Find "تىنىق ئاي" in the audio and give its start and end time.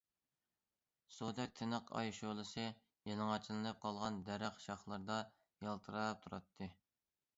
1.59-2.09